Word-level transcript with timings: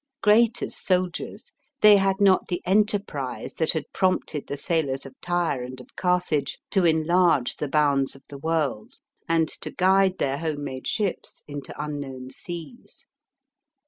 Great 0.23 0.63
as 0.63 0.75
soldiers, 0.75 1.51
they 1.81 1.97
had 1.97 2.15
not 2.19 2.47
the 2.47 2.59
enterprise, 2.65 3.53
that 3.53 3.73
had 3.73 3.83
prompted 3.93 4.47
the 4.47 4.57
sailors 4.57 5.05
of 5.05 5.13
Tyre 5.21 5.61
and 5.61 5.79
of 5.79 5.95
Carthage, 5.95 6.57
to 6.71 6.85
enlarge 6.87 7.57
the 7.57 7.67
bounds 7.67 8.15
of 8.15 8.23
the 8.27 8.39
world, 8.39 8.95
and 9.29 9.47
to 9.47 9.69
guide 9.69 10.17
their 10.17 10.39
home 10.39 10.63
made 10.63 10.87
ships, 10.87 11.43
into 11.47 11.71
unknown 11.79 12.31
seas. 12.31 13.05